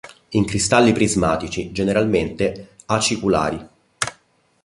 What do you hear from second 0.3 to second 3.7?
cristalli prismatici, generalmente aciculari.